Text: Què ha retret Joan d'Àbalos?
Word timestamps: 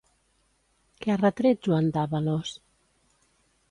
Què 1.05 1.13
ha 1.15 1.19
retret 1.21 1.63
Joan 1.69 1.93
d'Àbalos? 1.99 2.59